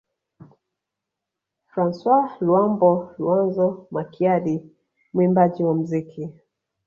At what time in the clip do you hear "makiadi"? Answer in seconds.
3.91-4.73